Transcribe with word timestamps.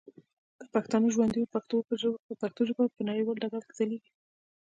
که 0.59 0.63
پښتانه 0.73 1.07
ژوندي 1.13 1.39
وه، 1.41 1.49
پښتو 2.41 2.61
ژبه 2.69 2.83
به 2.87 2.93
په 2.95 3.01
نړیوال 3.09 3.37
ډګر 3.43 3.63
کي 3.67 3.73
ځلیږي. 3.79 4.11